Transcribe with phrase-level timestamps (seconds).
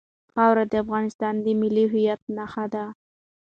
[0.33, 2.85] خاوره د افغانستان د ملي هویت نښه ده.